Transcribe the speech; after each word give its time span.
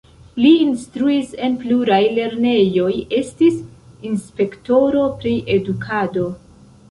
Li 0.43 0.49
instruis 0.67 1.33
en 1.47 1.57
pluraj 1.63 1.99
lernejoj, 2.15 2.89
estis 3.19 3.59
inspektoro 4.13 5.05
pri 5.21 5.35
edukado. 5.57 6.27